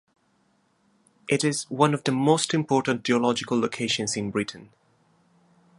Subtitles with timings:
[1.29, 4.71] It is one of the most important geological locations in Britain.